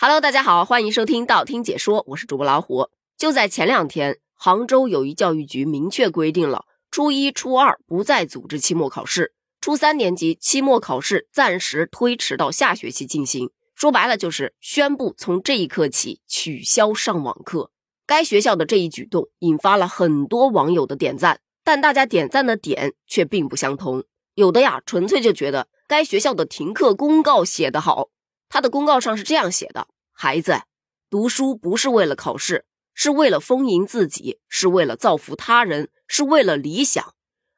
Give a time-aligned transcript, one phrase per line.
[0.00, 2.88] Hello，大家好，欢迎收听道听解说，我是主播老虎。
[3.16, 13.50] 就在前两天，杭州有一教育局明确规定了，初一、初二不再组织期末考试，初三年级期末考试暂时推迟到下学期进行。
[13.74, 17.72] 说白了，就是宣布从这一刻起取消上网课。
[18.06, 24.04] 该学校的这一举动引发了很多网友的点赞，但大家点赞的点却并不相同。
[24.36, 28.10] 有的呀，纯粹就觉得该学校的停课公告写得好。
[28.48, 30.62] 他的公告上是这样写的：孩子，
[31.10, 32.64] 读书不是为了考试，
[32.94, 37.14] 是为了丰盈自己，是为了造福他人，是为了理想。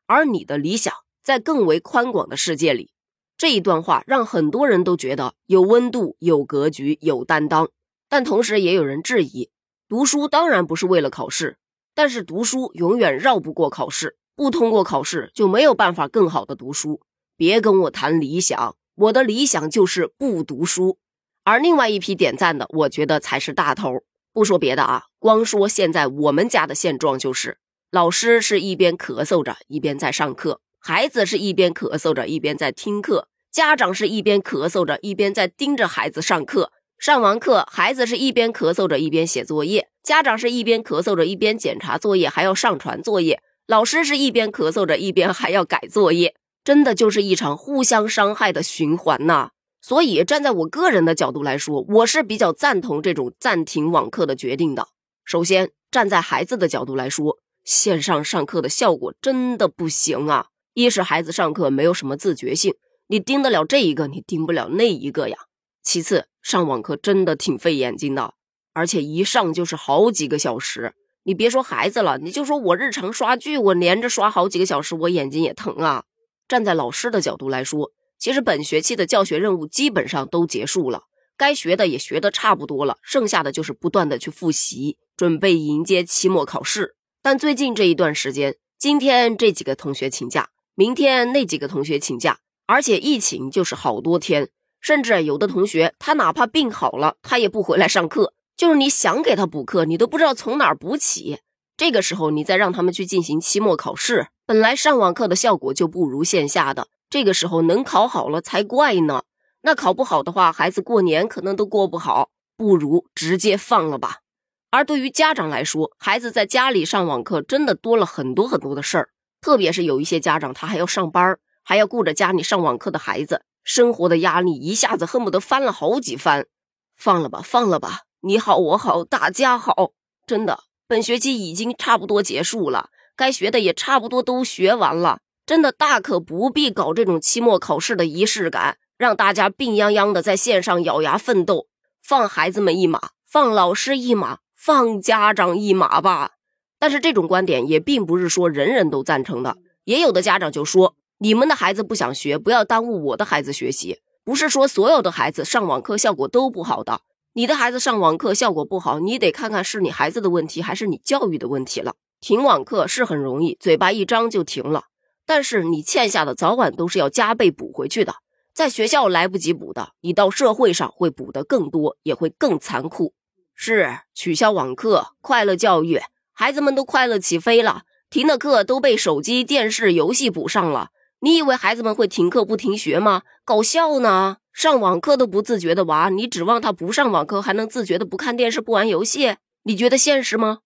[0.06, 0.92] 而你的理想
[1.22, 2.90] 在更为宽广的世界里。
[3.36, 7.70] 这一段话让很多人都觉得有温度、有格局、有担当。
[8.08, 9.50] 但同时也有人质疑：
[9.88, 11.56] 读书当然不是为了考试，
[11.94, 17.00] 但是读书永远绕不过考试，不通过考试就没有办法更好的读书。
[17.36, 18.76] 别跟我谈理想。
[19.00, 20.98] 我的理想就是不读书，
[21.42, 24.02] 而另外一批点赞的，我觉得才是大头。
[24.34, 27.56] 不说别的啊，光说现在我们家的现状就是，
[27.90, 36.70] 老师是一边咳嗽着一边在上课，孩子是一边咳嗽着一边在听课，家长是一边咳嗽着一边在盯着孩子上课。
[36.98, 46.34] 上完课，孩子是一边咳嗽着一边写作业，家长是一边咳嗽着一边检查作业，还要上传作业，老师是一边咳嗽着一边还要改作业。
[46.70, 49.48] 真的就是一场互相伤害的循环呐！
[49.82, 54.86] 所以站在我个人的角度来说，我是比较赞同这种暂停网课的决定的。
[55.24, 60.46] 首先，站在孩子的角度来说，线上上课的效果真的不行啊！
[60.72, 62.74] 一是孩子上课没有什么自觉性，
[63.08, 65.36] 你盯得了这一个，你盯不了那一个呀。
[65.82, 68.34] 其次，上网课真的挺费眼睛的，
[68.72, 70.94] 而且一上就是好几个小时。
[71.24, 76.04] 你别说孩子了，你就说我日常刷剧，我连着刷好几个小时，我眼睛也疼啊。
[76.50, 81.04] 站在老师的角度来说，其实本学期的教学任务基本上都结束了，
[81.36, 86.96] 该学的也学得差不多了，剩下的就是不断的去复习，准备迎接期末考试。
[87.22, 94.48] 但最近这一段时间，今天这几个同学请假，明天那几个同学请假，而且疫情就是好多天，
[94.80, 101.38] 甚至有的同学他哪怕病好了，他也不回来上课，就是你想给他补课，你都不知道从哪儿补起。
[101.76, 106.88] 这个时候，你再让他们去进行期末考试，本来上网课的效果就不如线下的。
[107.08, 109.22] 这个时候能考好了才怪呢。
[109.60, 114.22] 那考不好的话，孩子过年可能都过不好，不如直接放了吧。
[114.70, 126.48] 而对于家长来说，孩子在家里上网课真的多了很多很多的事儿，特别是有一些家长他还要上班，还要顾着家里上网课的孩子，生活的压力一下子恨不得翻了好几番。
[126.96, 129.92] 放了吧，放了吧，你好我好大家好，
[130.26, 130.64] 真的。
[130.88, 141.66] 本学期已经差不多结束了，该学的也差不多都学完了，真的大可不必搞这种期末考试的仪式感，让大家病殃殃的在线上咬牙奋斗，
[142.02, 146.32] 放孩子们一马，放老师一马，放家长一马吧。
[146.78, 157.00] 但是这种观点也并不是说人人都赞成的，也有的家长就说：“你们的孩子不想学，不要耽误我的孩子学习。”不是说所有的孩子上网课效果都不好的。
[157.32, 161.94] 你的孩子上网课效果不好，你得看看是你孩子的问题还是你教育的问题了。
[162.20, 164.84] 停网课是很容易，嘴巴一张就停了，
[165.24, 168.16] 但是你欠下的早晚都是要加倍补回去的。
[168.52, 173.14] 在学校来不及补的，你到社会上会补得更多，也会更残酷。
[173.54, 176.00] 是取消网课，快乐教育，
[176.32, 180.90] 孩子们都快乐起飞了，停的课都被手机、电视、游戏补上了。
[181.20, 183.22] 你以为孩子们会停课不停学吗？
[183.44, 184.38] 搞笑呢！
[184.52, 189.36] 上网课都不自觉的娃，你指望他不上网课还能自觉的不看电视、不玩游戏？
[189.62, 190.58] 你觉得现实吗？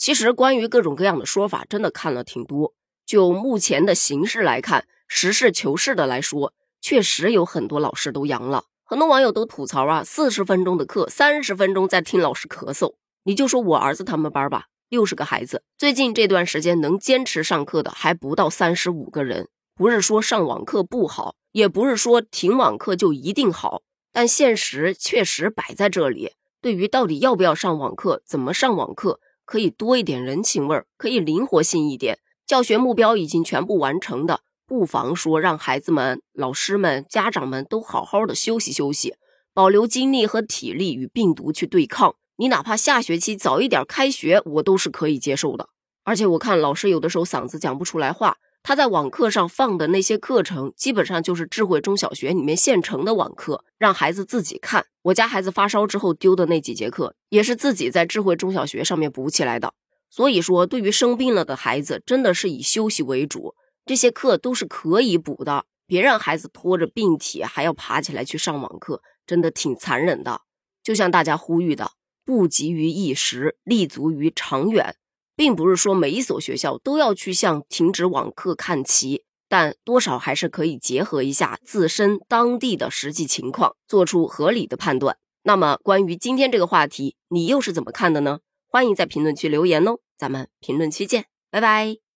[0.00, 2.72] 其实关于各种各样的说法，真的看了挺多。
[3.04, 8.64] 就目前的形势来看，实事求是的来说，确实有很多老师都阳了。
[8.82, 12.94] 很多网友都吐槽啊，四十分钟的课，三十分钟在听老师咳嗽。
[13.24, 19.48] 你就说我儿子他们班吧，六十个孩子，最近这段时间能坚持上课的还不到三十五个人。
[19.74, 21.34] 不是说上网课不好。
[21.52, 23.82] 也不是说停网课就一定好，
[24.12, 26.32] 但现实确实摆在这里。
[26.62, 29.18] 对于到底要不要上网课，怎么上网课，
[29.50, 32.20] 可以多一点人情味儿，可以灵活性一点。
[32.46, 39.16] 教学目标已经全部完成的，不妨说让孩子们、老师们、家长们都好好的休息休息，
[39.52, 42.14] 保留精力和体力与病毒去对抗。
[42.36, 45.70] 你哪怕下学期早一点开学，我都是可以接受的。
[46.04, 48.36] 而且我看老师有的时候嗓子讲不出来话。
[48.62, 54.86] 他在网课上放的那些课程，基本上就是智慧中小学里面现成的网课，让孩子自己看。
[55.02, 59.72] 我家孩子发烧之后丢的那几节课，也是自己在智慧中小学上面补起来的。
[60.10, 63.54] 所以说，对于生病了的孩子，真的是以休息为主，
[63.86, 65.64] 这些课都是可以补的。
[65.86, 70.42] 别让孩子拖着病体还要爬起来去上网课，真的挺残忍的。
[70.82, 71.92] 就像大家呼吁的，
[72.24, 74.94] 不急于一时，立足于长远，
[75.40, 85.16] 并不是说每一所学校都要去向停止网课看齐，但多少还是可以结合一下自身当地的实际情况，做出合理的判断。
[85.42, 88.40] 那么，关于今天这个话题，你又是怎么看的呢？
[88.68, 92.09] 欢迎在评论区留言哦，咱们评论区见，拜拜。